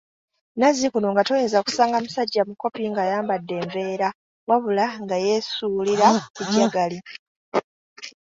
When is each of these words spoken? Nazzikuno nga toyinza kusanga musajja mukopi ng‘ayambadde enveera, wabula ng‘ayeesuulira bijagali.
Nazzikuno 0.59 1.07
nga 1.11 1.23
toyinza 1.27 1.59
kusanga 1.65 1.97
musajja 2.03 2.41
mukopi 2.49 2.81
ng‘ayambadde 2.91 3.53
enveera, 3.61 4.09
wabula 4.49 4.85
ng‘ayeesuulira 5.05 6.07
bijagali. 6.37 6.99